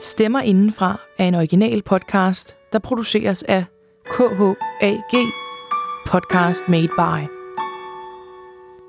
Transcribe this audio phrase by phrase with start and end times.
[0.00, 3.64] Stemmer Indenfra er en original podcast, der produceres af
[4.10, 5.26] KHAG
[6.06, 7.28] Podcast Made By.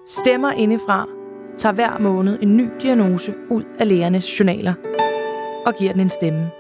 [0.08, 1.08] Stemmer Indefra
[1.58, 4.74] tager hver måned en ny diagnose ud af lægernes journaler
[5.66, 6.52] og giver den en stemme.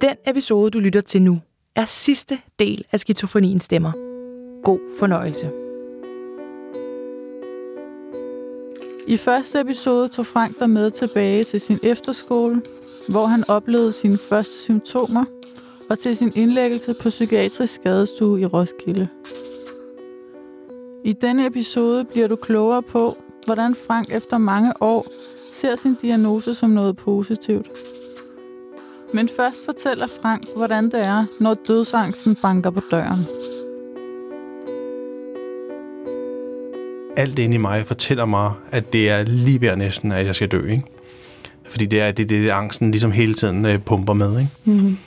[0.00, 1.40] Den episode, du lytter til nu,
[1.76, 3.92] er sidste del af skizofreniens stemmer.
[4.64, 5.61] God fornøjelse.
[9.06, 12.62] I første episode tog Frank dig med tilbage til sin efterskole,
[13.08, 15.24] hvor han oplevede sine første symptomer,
[15.90, 19.08] og til sin indlæggelse på psykiatrisk skadestue i Roskilde.
[21.04, 25.06] I denne episode bliver du klogere på, hvordan Frank efter mange år
[25.52, 27.70] ser sin diagnose som noget positivt.
[29.12, 33.51] Men først fortæller Frank, hvordan det er, når dødsangsten banker på døren.
[37.16, 40.48] Alt inde i mig fortæller mig, at det er lige ved næsten, at jeg skal
[40.48, 40.66] dø.
[40.66, 40.82] Ikke?
[41.68, 44.38] Fordi det er det, det, det angsten ligesom hele tiden øh, pumper med.
[44.38, 44.50] Ikke?
[44.64, 44.98] Mm-hmm.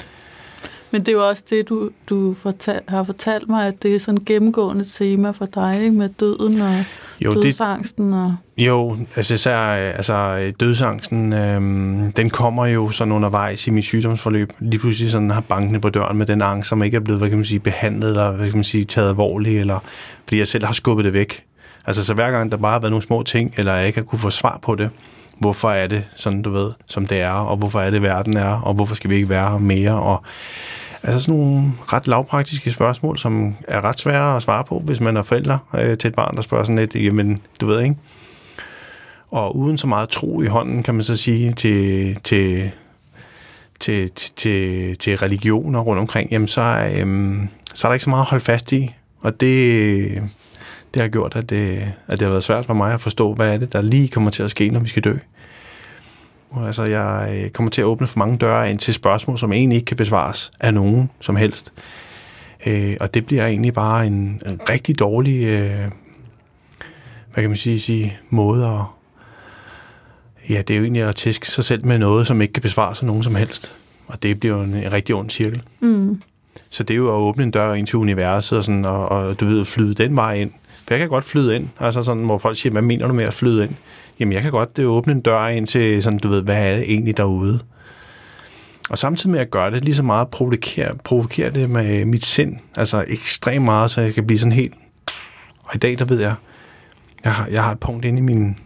[0.92, 4.00] Men det er jo også det, du, du fortal, har fortalt mig, at det er
[4.00, 5.92] sådan et gennemgående tema for dig, ikke?
[5.92, 6.74] med døden og
[7.22, 8.14] jo, dødsangsten.
[8.14, 8.36] Og...
[8.58, 14.54] Jo, altså især altså, dødsangsten, øhm, den kommer jo sådan undervejs i mit sygdomsforløb.
[14.60, 17.30] Lige pludselig sådan har bankene på døren med den angst, som ikke er blevet hvad
[17.30, 19.80] kan man sige, behandlet eller hvad kan man sige, taget alvorligt, eller
[20.24, 21.44] fordi jeg selv har skubbet det væk.
[21.88, 24.06] Altså så hver gang der bare har været nogle små ting, eller jeg ikke har
[24.06, 24.90] kunne få svar på det,
[25.38, 28.62] hvorfor er det sådan, du ved, som det er, og hvorfor er det, verden er,
[28.62, 30.24] og hvorfor skal vi ikke være her mere, og
[31.04, 35.18] altså sådan nogle ret lavpraktiske spørgsmål, som er ret svære at svare på, hvis man
[35.18, 37.96] er forældre øh, til et barn, der spørger sådan lidt, jamen, du ved ikke.
[39.32, 42.72] Og uden så meget tro i hånden, kan man så sige, til, til,
[43.80, 48.24] til, til, til religioner rundt omkring, jamen så, øhm, så er der ikke så meget
[48.24, 48.94] at holde fast i.
[49.22, 50.24] Og det,
[50.96, 53.54] det har gjort, at det, at det har været svært for mig at forstå, hvad
[53.54, 55.14] er det, der lige kommer til at ske, når vi skal dø.
[56.66, 59.76] Altså, jeg øh, kommer til at åbne for mange døre ind til spørgsmål, som egentlig
[59.76, 61.74] ikke kan besvares af nogen som helst.
[62.66, 65.92] Øh, og det bliver egentlig bare en, en rigtig dårlig, øh,
[67.34, 68.82] hvad kan man sige, sige måde at,
[70.50, 73.00] ja, det er jo egentlig at tæske sig selv med noget, som ikke kan besvares
[73.00, 73.74] af nogen som helst.
[74.08, 75.62] Og det bliver jo en, en rigtig ond cirkel.
[75.80, 76.22] Mm.
[76.70, 79.40] Så det er jo at åbne en dør ind til universet, og, sådan, og, og
[79.40, 80.52] du ved, flyde den vej ind.
[80.88, 83.26] For jeg kan godt flyde ind, altså sådan, hvor folk siger, hvad mener du med
[83.26, 83.76] at flyde ind?
[84.20, 86.76] Jamen, jeg kan godt det åbne en dør ind til, sådan, du ved, hvad er
[86.76, 87.60] det egentlig derude?
[88.90, 92.58] Og samtidig med at gøre det, lige så meget provokere, provokere det med mit sind,
[92.76, 94.74] altså ekstremt meget, så jeg kan blive sådan helt...
[95.64, 96.36] Og i dag, der ved jeg,
[97.24, 98.58] jeg har, jeg har et punkt inde i, min,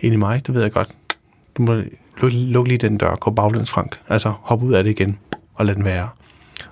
[0.00, 0.88] inde i mig, det ved jeg godt,
[1.56, 1.82] du må
[2.20, 4.00] lukke luk lige den dør, gå baglæns, Frank.
[4.08, 5.18] Altså, hop ud af det igen,
[5.54, 6.08] og lad den være.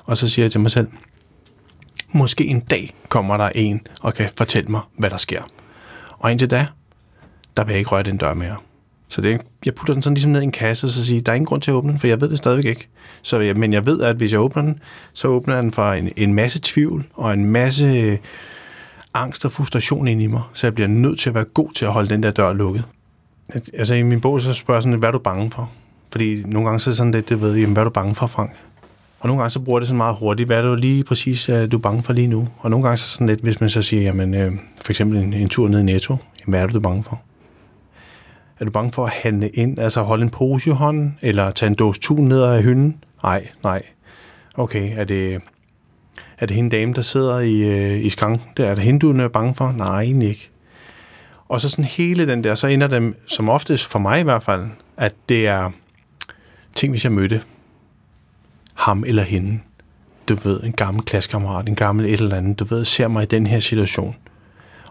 [0.04, 0.88] Og så siger jeg til mig selv,
[2.12, 5.42] Måske en dag kommer der en og kan fortælle mig, hvad der sker.
[6.18, 6.66] Og indtil da,
[7.56, 8.56] der vil jeg ikke røre den dør mere.
[9.08, 11.32] Så det, jeg putter den sådan ligesom ned i en kasse, og så siger, der
[11.32, 12.88] er ingen grund til at åbne den, for jeg ved det stadigvæk ikke.
[13.22, 14.78] Så, jeg, men jeg ved, at hvis jeg åbner den,
[15.12, 18.18] så åbner den for en, en masse tvivl og en masse øh,
[19.14, 21.84] angst og frustration ind i mig, så jeg bliver nødt til at være god til
[21.84, 22.84] at holde den der dør lukket.
[23.74, 25.70] Altså i min bog, så spørger jeg sådan, hvad er du bange for?
[26.12, 28.14] Fordi nogle gange så er det sådan lidt, det ved, jamen, hvad er du bange
[28.14, 28.50] for, Frank?
[29.20, 31.72] Og nogle gange så bruger det sådan meget hurtigt, hvad er det lige præcis, øh,
[31.72, 32.48] du er bange for lige nu?
[32.58, 34.52] Og nogle gange så sådan lidt, hvis man så siger, jamen øh,
[34.84, 37.02] for eksempel en, en tur ned i Netto, jamen, hvad er det, du er bange
[37.02, 37.20] for?
[38.60, 41.68] Er du bange for at handle ind, altså holde en pose i hånden, eller tage
[41.68, 43.04] en dåse tun ned af hynden?
[43.22, 43.82] Nej, nej.
[44.54, 45.40] Okay, er det,
[46.38, 48.42] er det hende dame, der sidder i, øh, i skranken?
[48.56, 49.74] Det er det hende, du er bange for?
[49.76, 50.50] Nej, egentlig ikke.
[51.48, 54.42] Og så sådan hele den der, så ender det som oftest for mig i hvert
[54.42, 55.70] fald, at det er
[56.74, 57.42] ting, hvis jeg mødte
[58.78, 59.58] ham eller hende,
[60.28, 63.26] du ved, en gammel klassekammerat, en gammel et eller andet, du ved, ser mig i
[63.26, 64.16] den her situation.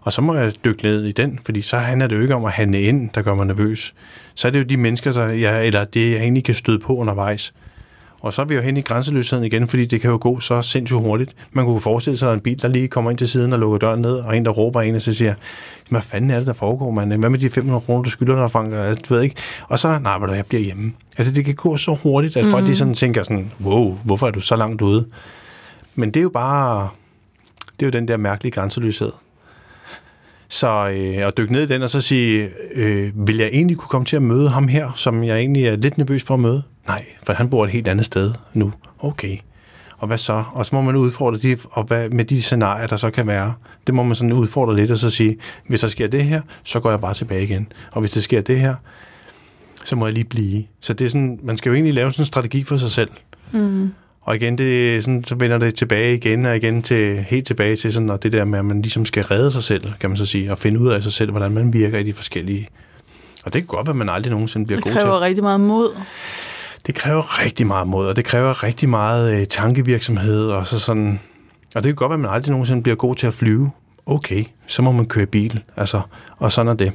[0.02, 2.46] Og så må jeg dykke ned i den, fordi så handler det jo ikke om
[2.46, 3.94] at handle ind, der gør mig nervøs.
[4.36, 6.96] Så er det jo de mennesker, der jeg, eller det, jeg egentlig kan støde på
[6.96, 7.54] undervejs.
[8.20, 10.62] Og så er vi jo hen i grænseløsheden igen, fordi det kan jo gå så
[10.62, 11.36] sindssygt hurtigt.
[11.52, 14.02] Man kunne forestille sig en bil, der lige kommer ind til siden og lukker døren
[14.02, 15.34] ned, og en, der råber en, og så siger,
[15.90, 17.14] hvad fanden er det, der foregår, mand?
[17.14, 19.00] Hvad med de 500 kroner, du skylder dig, Frank?
[19.10, 19.36] Du ved ikke.
[19.68, 20.94] Og så, nej, hvad jeg bliver hjemme.
[21.18, 22.76] Altså, det kan gå så hurtigt, at folk de mhm.
[22.76, 25.06] sådan tænker sådan, wow, hvorfor er du så langt ude?
[25.96, 26.90] Men det er jo bare,
[27.80, 29.12] det er jo den der mærkelige grænseløshed.
[30.50, 33.90] Så øh, at dykke ned i den og så sige, øh, vil jeg egentlig kunne
[33.90, 36.64] komme til at møde ham her, som jeg egentlig er lidt nervøs for at møde?
[36.88, 38.74] Nej, for han bor et helt andet sted nu.
[39.00, 39.38] Okay.
[39.98, 40.44] Og hvad så?
[40.54, 43.54] Og så må man udfordre de, og hvad, med de scenarier, der så kan være.
[43.88, 45.38] Det må man sådan udfordre lidt og så sige,
[45.68, 47.72] hvis der sker det her, så går jeg bare tilbage igen.
[47.92, 48.76] Og hvis der sker det her,
[49.86, 50.64] så må jeg lige blive.
[50.80, 53.10] Så det er sådan, man skal jo egentlig lave sådan en strategi for sig selv.
[53.52, 53.90] Mm.
[54.22, 57.94] Og igen, det, sådan, så vender det tilbage igen og igen til, helt tilbage til
[57.94, 60.26] sådan, og det der med, at man ligesom skal redde sig selv, kan man så
[60.26, 62.68] sige, og finde ud af sig selv, hvordan man virker i de forskellige
[63.46, 65.02] Og det kan godt være, at man aldrig nogensinde bliver Det god til.
[65.02, 65.90] kræver rigtig meget mod.
[66.88, 71.20] Det kræver rigtig meget mod, og det kræver rigtig meget øh, tankevirksomhed, og så sådan...
[71.76, 73.72] Og det kan godt være, at man aldrig nogensinde bliver god til at flyve.
[74.06, 76.02] Okay, så må man køre bil, altså,
[76.38, 76.92] og sådan er det.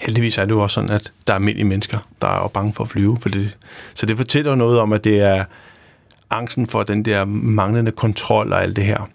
[0.00, 2.72] Heldigvis er det jo også sådan, at der er almindelige mennesker, der er jo bange
[2.72, 3.18] for at flyve.
[3.20, 3.56] For det,
[3.94, 5.44] så det fortæller noget om, at det er
[6.30, 9.08] angsten for den der manglende kontrol og alt det her.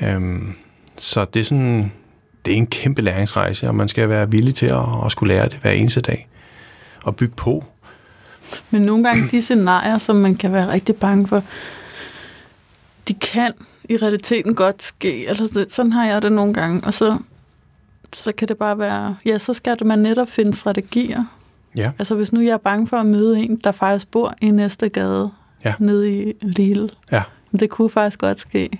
[0.00, 0.54] Øhm,
[0.96, 1.92] så det er sådan,
[2.44, 5.48] det er en kæmpe læringsrejse, og man skal være villig til at, at skulle lære
[5.48, 6.28] det hver eneste dag.
[7.04, 7.64] Og bygge på.
[8.70, 11.42] Men nogle gange de scenarier, som man kan være rigtig bange for,
[13.08, 13.52] de kan
[13.88, 15.26] i realiteten godt ske.
[15.26, 16.80] Eller det- sådan har jeg det nogle gange.
[16.86, 17.18] Og så,
[18.12, 19.16] så kan det bare være...
[19.26, 21.24] Ja, så skal man netop finde strategier.
[21.76, 21.90] Ja.
[21.98, 24.88] Altså hvis nu jeg er bange for at møde en, der faktisk bor i næste
[24.88, 25.30] gade,
[25.64, 25.74] Ja.
[25.78, 26.90] nede i Lille.
[27.12, 27.22] Ja.
[27.60, 28.70] Det kunne faktisk godt ske.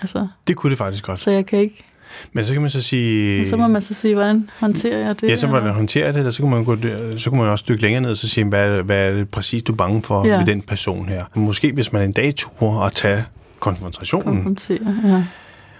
[0.00, 1.20] Altså, Det kunne det faktisk godt.
[1.20, 1.84] så jeg kan ikke...
[2.32, 3.40] Men så kan man så sige...
[3.40, 5.28] Og så må man så sige, hvordan håndterer jeg det?
[5.28, 5.66] Ja, så må eller?
[5.66, 6.76] man håndtere det, eller så kan man, gå,
[7.16, 9.62] så kan man også dykke længere ned og så sige, hvad, hvad er det præcis,
[9.62, 10.38] du er bange for ja.
[10.38, 11.24] Med den person her.
[11.34, 13.24] Måske hvis man en dag turer at tage
[13.60, 14.96] konfrontationen, konfrontere.
[15.04, 15.24] Ja.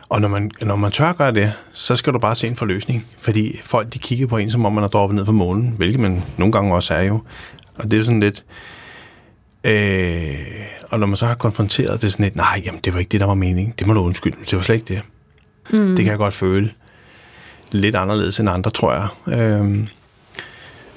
[0.09, 3.07] og når man, når man tør gøre det, så skal du bare se en forløsning.
[3.19, 6.01] Fordi folk, de kigger på en, som om man er droppet ned fra månen, hvilket
[6.01, 7.21] man nogle gange også er jo.
[7.75, 8.45] Og det er sådan lidt...
[9.65, 10.35] Øh,
[10.91, 13.21] og når man så har konfronteret det sådan lidt, nej, jamen, det var ikke det,
[13.21, 13.75] der var meningen.
[13.79, 15.03] Det må du undskylde, det var slet ikke det.
[15.71, 15.97] Mm.
[15.97, 16.71] Det kan jeg godt føle.
[17.73, 19.39] Lidt anderledes end andre, tror jeg.
[19.39, 19.89] Øh,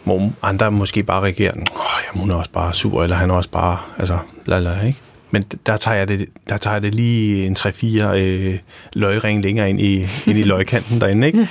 [0.04, 3.36] hvor andre måske bare reagerer, åh, jamen, hun er også bare sur, eller han er
[3.36, 5.00] også bare, altså, lala, ikke?
[5.32, 8.60] Men der tager jeg det, der tager jeg det lige en 3-4 øh,
[8.94, 9.96] løgring længere ind i,
[10.30, 11.48] ind i løgkanten derinde, ikke?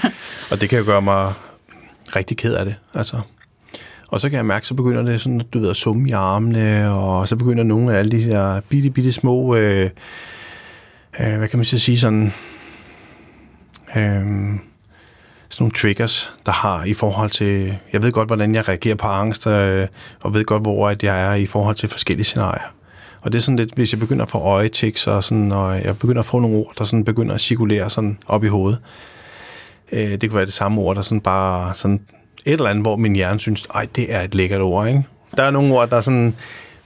[0.50, 1.32] Og det kan jo gøre mig
[2.16, 3.20] rigtig ked af det, altså.
[4.08, 6.92] Og så kan jeg mærke, så begynder det sådan, du ved, at summe i armene,
[6.92, 9.90] og så begynder nogle af alle de her bitte, bitte små, øh,
[11.20, 12.32] øh, hvad kan man så sige, sådan,
[13.96, 14.60] øh,
[15.48, 19.06] sådan nogle triggers, der har i forhold til, jeg ved godt, hvordan jeg reagerer på
[19.06, 19.86] angst, øh,
[20.20, 22.74] og ved godt, hvor at jeg er i forhold til forskellige scenarier.
[23.22, 25.98] Og det er sådan lidt, hvis jeg begynder at få øjetiks, og, sådan, og jeg
[25.98, 28.80] begynder at få nogle ord, der sådan begynder at cirkulere sådan op i hovedet.
[29.92, 32.00] Øh, det kunne være det samme ord, der sådan bare sådan
[32.44, 35.02] et eller andet, hvor min hjerne synes, ej, det er et lækkert ord, ikke?
[35.36, 36.34] Der er nogle ord, der sådan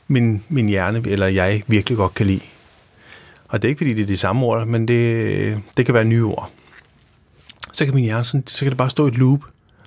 [0.09, 2.41] min, min hjerne eller jeg virkelig godt kan lide.
[3.49, 6.05] Og det er ikke, fordi det er de samme ord, men det, det kan være
[6.05, 6.51] nye ord.
[7.75, 9.41] Så kan min hjerne sådan, så kan det bare stå i et loop,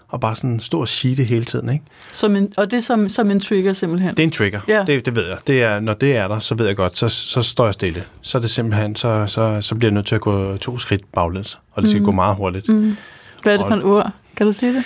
[0.08, 1.86] og bare sådan stå og sige det hele tiden, ikke?
[2.12, 4.10] Som en, og det er som, som en trigger simpelthen.
[4.10, 4.60] Det er en trigger.
[4.68, 4.84] Ja.
[4.88, 5.38] Det, det ved jeg.
[5.48, 8.04] Det er, når det er der, så ved jeg godt, så, så står jeg stille.
[8.22, 11.02] Så er det simpelthen, så, så, så bliver jeg nødt til at gå to skridt
[11.14, 12.06] baglæns, og det skal mm.
[12.06, 12.70] gå meget hurtigt.
[12.70, 12.98] Mm.
[13.44, 14.12] Hvad er det for en ord?
[14.36, 14.84] Kan du sige det?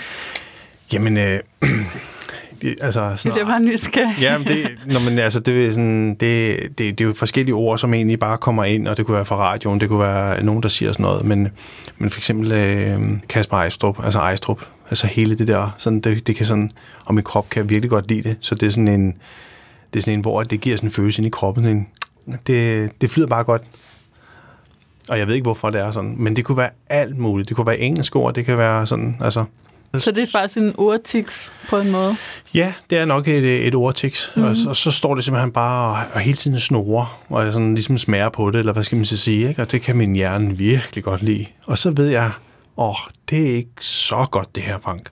[0.93, 1.39] Jamen, øh,
[2.61, 3.09] det- altså...
[3.11, 4.15] Det Sådan, bliver bare nysgerrig.
[4.21, 7.55] Ja, men det, når man, altså, det, er sådan, det, det, det er jo forskellige
[7.55, 10.43] ord, som egentlig bare kommer ind, og det kunne være fra radioen, det kunne være
[10.43, 11.47] nogen, der siger sådan noget, men,
[11.97, 12.99] men for eksempel øh,
[13.29, 16.71] Kasper Ejstrup, altså Ejstrup, altså hele det der, sådan, det, det kan sådan,
[17.05, 19.07] og min krop kan virkelig godt lide det, så det er sådan en,
[19.93, 21.87] det er sådan en, hvor det giver sådan en følelse ind i kroppen, en,
[22.47, 23.61] det, det flyder bare godt.
[25.09, 27.49] Og jeg ved ikke, hvorfor det er sådan, men det kunne være alt muligt.
[27.49, 29.43] Det kunne være engelsk ord, det kan være sådan, altså...
[29.97, 32.15] Så det er faktisk en ordtiks på en måde.
[32.53, 34.51] Ja, det er nok et, et ordtiks, mm-hmm.
[34.51, 37.53] og, så- og så står det simpelthen bare og, og hele tiden snorer, og jeg
[37.53, 39.61] sådan ligesom smager på det, eller hvad skal man så sige, ikke?
[39.61, 41.45] og det kan min hjerne virkelig godt lide.
[41.65, 42.31] Og så ved jeg,
[42.77, 42.95] åh, oh,
[43.29, 45.09] det er ikke så godt det her, Frank.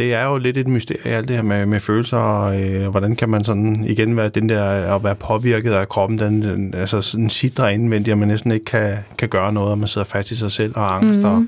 [0.00, 3.16] Det er jo lidt et mysterie, alt det her med, med følelser, og øh, hvordan
[3.16, 7.02] kan man sådan igen være den der, at være påvirket af kroppen, den, den altså
[7.02, 10.30] sådan sidder indvendigt, at man næsten ikke kan, kan gøre noget, og man sidder fast
[10.30, 11.36] i sig selv og angst, mm-hmm.
[11.36, 11.46] og,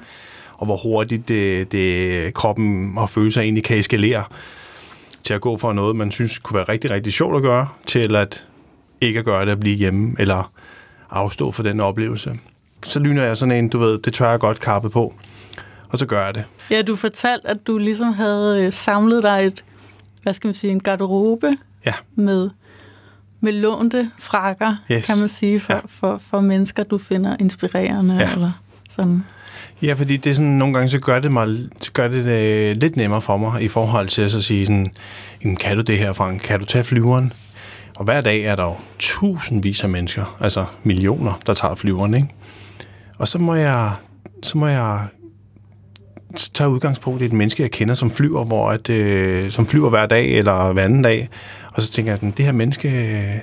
[0.57, 4.25] og hvor hurtigt det, det, kroppen og følelser egentlig kan eskalere
[5.23, 8.17] til at gå fra noget, man synes kunne være rigtig, rigtig sjovt at gøre, til
[8.17, 8.47] at
[9.01, 10.53] ikke at gøre det at blive hjemme, eller
[11.11, 12.39] afstå for den oplevelse.
[12.85, 15.15] Så lyner jeg sådan en, du ved, det tør jeg godt kappe på,
[15.93, 16.45] og så gør jeg det.
[16.71, 19.65] Ja, du fortalte, at du ligesom havde øh, samlet dig et,
[20.23, 21.53] hvad skal man sige, en garderobe
[21.87, 21.93] Ja.
[22.15, 22.51] med,
[23.41, 25.07] med lånte frakker, Yes.
[25.07, 25.81] kan man sige, for, Ja.
[25.87, 28.15] for, for mennesker, du finder inspirerende.
[28.15, 28.33] Ja.
[28.33, 28.51] Eller
[28.91, 29.25] sådan.
[29.83, 31.47] Ja, fordi det er sådan, nogle gange så gør det, mig,
[31.81, 34.87] så gør det, det lidt nemmere for mig i forhold til at så sige sådan,
[35.45, 36.41] "Jamen, kan du det her, Frank?
[36.41, 37.33] Kan du tage flyveren?
[37.97, 42.29] Og hver dag er der jo tusindvis af mennesker, altså millioner, der tager flyveren, ikke?
[43.19, 43.93] Og så må jeg,
[44.43, 45.07] så må jeg
[46.37, 50.07] tage udgangspunkt i et menneske, jeg kender, som flyver, hvor at, øh, som flyver hver
[50.07, 51.29] dag eller hver anden dag.
[51.73, 53.43] Og så tænker jeg, sådan, det her menneske,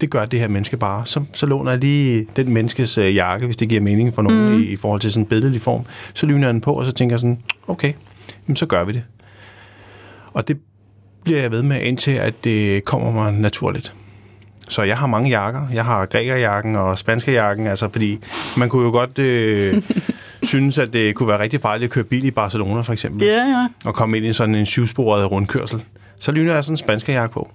[0.00, 1.06] det gør det her menneske bare.
[1.06, 4.48] Så, så låner jeg lige den menneskes øh, jakke, hvis det giver mening for nogen
[4.48, 4.62] mm.
[4.62, 5.84] i, i forhold til sådan en billedlig form.
[6.14, 7.92] Så lyner jeg den på, og så tænker jeg sådan, okay,
[8.48, 9.04] jamen, så gør vi det.
[10.32, 10.58] Og det
[11.24, 13.94] bliver jeg ved med, indtil at det kommer mig naturligt.
[14.68, 15.62] Så jeg har mange jakker.
[15.74, 18.18] Jeg har grækerjakken og spanskerjakken, altså fordi
[18.56, 19.18] man kunne jo godt...
[19.18, 19.74] Øh,
[20.42, 23.26] synes, at det kunne være rigtig farligt at køre bil i Barcelona, for eksempel.
[23.26, 23.68] Ja, ja.
[23.84, 25.82] Og komme ind i sådan en syvsporet rundkørsel.
[26.20, 27.50] Så lyner jeg sådan en spanskerjakke på.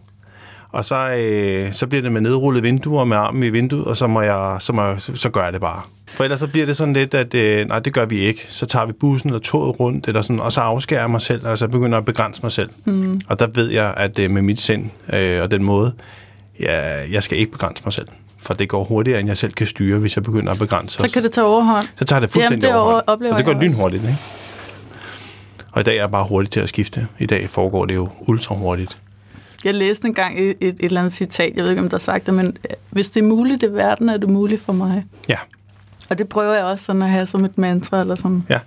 [0.71, 4.07] Og så, øh, så bliver det med nedrullede vinduer med armen i vinduet, og så,
[4.07, 5.81] må jeg, så, må jeg, så, så gør jeg det bare.
[6.13, 8.45] For ellers så bliver det sådan lidt, at øh, nej, det gør vi ikke.
[8.49, 11.47] Så tager vi bussen eller toget rundt, eller sådan, og så afskærer jeg mig selv,
[11.47, 12.69] altså jeg begynder at begrænse mig selv.
[12.85, 13.21] Mm.
[13.27, 15.93] Og der ved jeg, at øh, med mit sind øh, og den måde,
[16.59, 18.07] ja, jeg skal ikke begrænse mig selv.
[18.41, 20.97] For det går hurtigere, end jeg selv kan styre, hvis jeg begynder at begrænse.
[20.99, 21.85] Så kan det tage overhånd.
[21.95, 23.03] så tager det fuldstændig Jamen, det overhånd.
[23.07, 24.17] oplever Og det går lynhurtigt, ikke?
[25.71, 27.07] Og i dag er jeg bare hurtigt til at skifte.
[27.19, 28.97] I dag foregår det jo ultra hurtigt.
[29.65, 31.99] Jeg læste engang et, et, et eller andet citat, jeg ved ikke, om der har
[31.99, 35.03] sagt det, men øh, hvis det er muligt i verden, er det muligt for mig.
[35.29, 35.37] Ja,
[36.09, 38.43] Og det prøver jeg også sådan at have som et mantra, eller sådan.
[38.49, 38.59] ja.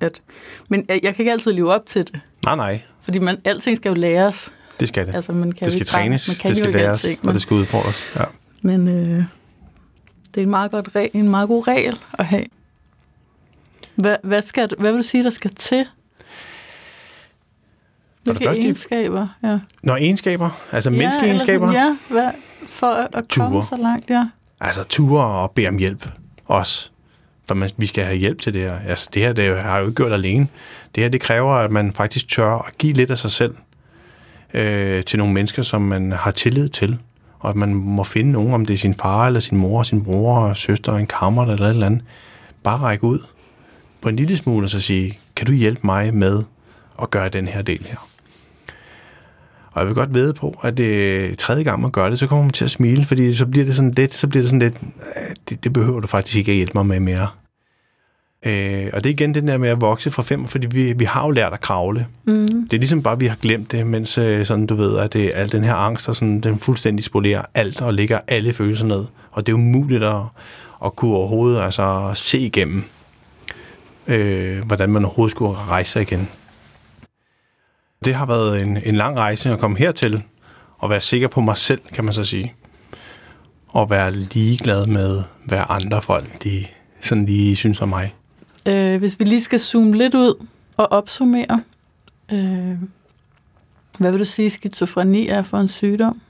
[0.00, 0.22] At,
[0.68, 2.80] men jeg, jeg kan ikke altid leve op til det, Nej, nej.
[3.04, 4.52] fordi man, alting skal jo læres.
[4.80, 5.14] Det skal det.
[5.14, 7.20] Altså, man kan det jo skal ikke trænes, man kan det jo skal læres, alting,
[7.20, 8.06] og men, det skal udfordres.
[8.16, 8.24] Ja.
[8.62, 9.24] Men øh,
[10.34, 12.44] det er en meget, godt regel, en meget god regel at have.
[13.94, 15.86] Hvad, hvad, skal, hvad vil du sige, der skal til?
[18.22, 19.28] Hvilke første- egenskaber?
[19.42, 19.58] Ja.
[19.82, 22.30] Når egenskaber, altså ja, eller menneskeegenskaber, sådan, Ja, hvad,
[22.68, 23.66] for at, at komme Ture.
[23.66, 24.26] så langt, ja.
[24.60, 26.08] altså ture og bede om hjælp
[26.44, 26.90] også.
[27.48, 28.78] For man, vi skal have hjælp til det her.
[28.78, 30.48] Altså, det her det har jeg jo ikke gjort alene.
[30.94, 33.54] Det her det kræver, at man faktisk tør at give lidt af sig selv
[34.54, 36.98] øh, til nogle mennesker, som man har tillid til.
[37.42, 40.04] Og at man må finde nogen, om det er sin far, eller sin mor, sin
[40.04, 42.02] bror, og søster, en kammer eller et eller andet.
[42.62, 43.18] Bare række ud
[44.00, 46.42] på en lille smule og så sige, kan du hjælpe mig med
[47.02, 47.96] at gøre den her del her?
[49.72, 52.44] Og jeg vil godt vide på, at det tredje gang man gør det, så kommer
[52.44, 54.78] man til at smile, fordi så bliver det sådan lidt, så bliver det sådan lidt,
[55.16, 57.28] øh, det, det behøver du faktisk ikke at hjælpe mig med mere.
[58.46, 61.04] Øh, og det er igen den der med at vokse fra fem, fordi vi, vi
[61.04, 62.06] har jo lært at kravle.
[62.24, 62.46] Mm.
[62.46, 65.12] Det er ligesom bare, at vi har glemt det, mens øh, sådan, du ved, at
[65.12, 68.86] det, al den her angst, og sådan, den fuldstændig spolerer alt og lægger alle følelser
[68.86, 69.04] ned.
[69.30, 70.20] Og det er umuligt at,
[70.84, 72.84] at kunne overhovedet altså, se igennem,
[74.06, 76.28] øh, hvordan man overhovedet skulle rejse sig igen.
[78.04, 80.22] Det har været en, en lang rejse at komme hertil,
[80.78, 82.54] og være sikker på mig selv, kan man så sige.
[83.68, 86.64] Og være ligeglad med, hvad andre folk, de
[87.00, 88.14] sådan lige synes om mig.
[88.66, 91.60] Øh, hvis vi lige skal zoome lidt ud og opsummere,
[92.32, 92.78] øh,
[93.98, 96.20] hvad vil du sige, skizofreni er for en sygdom?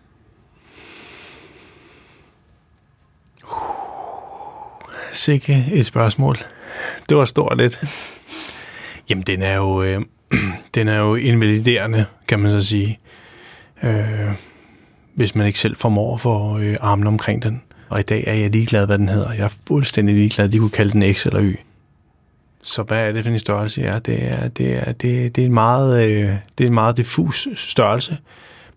[5.12, 6.36] Sikke et spørgsmål.
[7.08, 7.80] Det var stort lidt.
[9.10, 10.00] Jamen, den er jo, øh,
[10.74, 12.98] den er jo invaliderende, kan man så sige.
[13.82, 14.32] Øh,
[15.14, 17.62] hvis man ikke selv formår for øh, armen omkring den.
[17.88, 19.32] Og i dag er jeg ligeglad, hvad den hedder.
[19.32, 20.48] Jeg er fuldstændig ligeglad.
[20.48, 21.56] De kunne kalde den X eller Y.
[22.62, 23.80] Så hvad er det for en størrelse?
[23.80, 26.96] Ja, det er, det er, det, det er, en, meget, øh, det er en meget
[26.96, 28.18] diffus størrelse.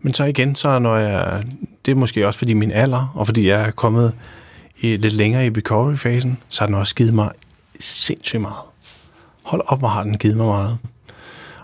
[0.01, 1.43] Men så igen, så når jeg,
[1.85, 4.13] det er måske også fordi min alder, og fordi jeg er kommet
[4.79, 7.29] i, lidt længere i recovery-fasen, så har den også givet mig
[7.79, 8.63] sindssygt meget.
[9.43, 10.77] Hold op, hvor har den givet mig meget.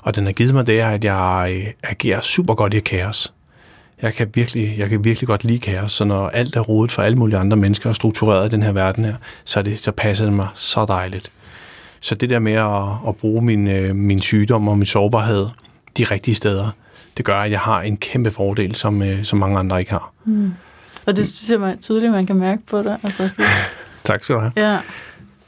[0.01, 3.33] Og den har givet mig det, at jeg øh, agerer super godt i kaos.
[4.01, 7.01] Jeg kan, virkelig, jeg kan virkelig godt lide kaos, så når alt er rodet for
[7.01, 10.25] alle mulige andre mennesker og struktureret i den her verden her, så, det, så passer
[10.25, 11.31] det mig så dejligt.
[12.03, 15.48] Så det der med at, at bruge min, øh, min sygdom og min sårbarhed
[15.98, 16.70] de rigtige steder,
[17.17, 20.12] det gør, at jeg har en kæmpe fordel, som, øh, som mange andre ikke har.
[20.25, 20.51] Mm.
[21.05, 22.98] Og det synes jeg man, tydeligt, man kan mærke på dig.
[23.03, 23.29] Altså,
[24.03, 24.51] Tak skal du have.
[24.55, 24.79] ja.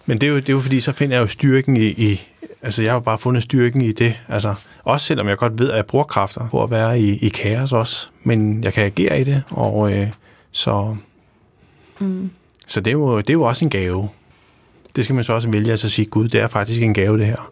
[0.05, 2.21] Men det er, jo, det er jo fordi, så finder jeg jo styrken i, i
[2.61, 4.19] altså jeg har jo bare fundet styrken i det.
[4.29, 7.29] Altså, også selvom jeg godt ved, at jeg bruger kræfter på at være i, i
[7.29, 10.07] kaos også, men jeg kan agere i det, og øh,
[10.51, 10.95] så,
[11.99, 12.29] Mm.
[12.67, 14.09] så det, er jo, det er jo også en gave.
[14.95, 17.25] Det skal man så også vælge, altså sige, gud, det er faktisk en gave det
[17.25, 17.49] her.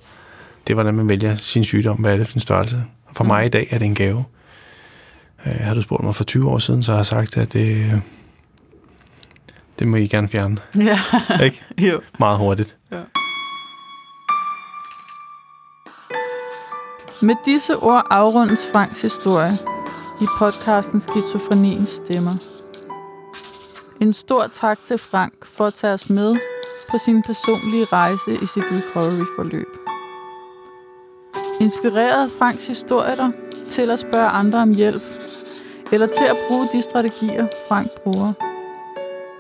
[0.68, 2.84] Det er, hvordan man vælger sin sygdom, hvad er det for en størrelse.
[3.14, 4.26] For mig i dag er det en gave.
[5.46, 8.02] Øh, har du spurgt mig for 20 år siden, så har jeg sagt, at det,
[9.80, 10.58] det må I gerne fjerne.
[10.76, 11.00] Ja,
[11.46, 11.64] Ikke?
[11.92, 12.02] jo.
[12.20, 12.78] Meget hurtigt.
[17.22, 19.54] Med disse ord afrundes Franks historie
[20.22, 22.36] i podcasten Skizofreniens Stemmer.
[24.02, 26.36] En stor tak til Frank for at tage os med
[26.92, 29.72] på sin personlige rejse i sit recovery-forløb.
[31.62, 33.32] Inspireret af Franks historier
[33.70, 35.02] til at spørge andre om hjælp,
[35.94, 38.34] eller til at bruge de strategier, Frank bruger.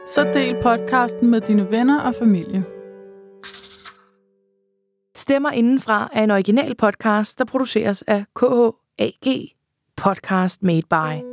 [0.07, 2.65] Så del podcasten med dine venner og familie.
[5.15, 9.51] Stemmer Indenfra er en original podcast, der produceres af KHAG
[9.97, 11.23] Podcast Made By.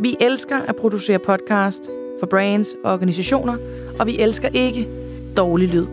[0.00, 3.56] Vi elsker at producere podcast for brands og organisationer,
[3.98, 4.88] og vi elsker ikke
[5.36, 5.86] dårlig lyd.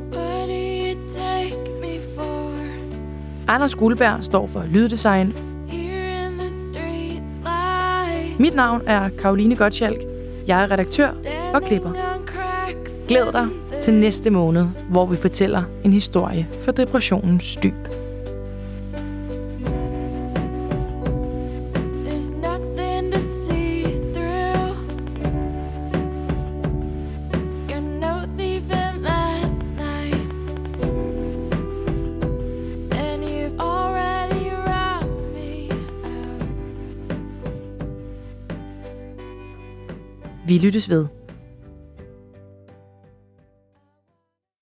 [3.47, 5.33] Anders Guldberg står for lyddesign.
[8.39, 10.01] Mit navn er Karoline Gottschalk.
[10.47, 11.09] Jeg er redaktør
[11.53, 11.91] og klipper.
[13.07, 13.47] Glæd dig
[13.81, 18.02] til næste måned, hvor vi fortæller en historie for depressionens dyb.
[40.53, 41.22] Vi lyttes ved.